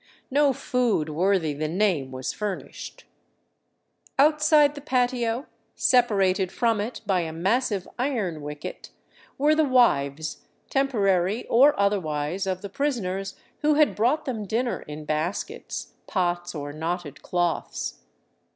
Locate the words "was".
2.11-2.33